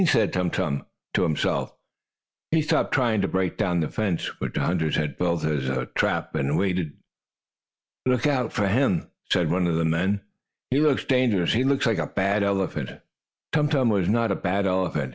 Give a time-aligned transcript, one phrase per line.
[0.07, 1.73] said Tum Tum to himself.
[2.51, 5.85] He stopped trying to break down the fence, which the hunters had built as a
[5.93, 6.93] trap, and waited.
[8.07, 10.21] "Look out for him," said one of the men.
[10.71, 11.53] "He looks dangerous.
[11.53, 12.93] He looks like a bad elephant."
[13.51, 15.09] Tum Tum was not a bad elephant.